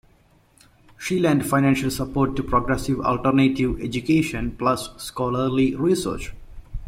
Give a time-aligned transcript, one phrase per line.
[0.97, 6.33] She lent financial support to progressive alternative education plus scholarly research.